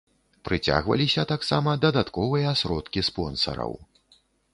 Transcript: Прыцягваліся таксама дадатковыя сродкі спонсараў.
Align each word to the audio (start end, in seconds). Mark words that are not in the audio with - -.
Прыцягваліся 0.47 1.25
таксама 1.31 1.75
дадатковыя 1.83 2.53
сродкі 2.61 3.05
спонсараў. 3.11 3.77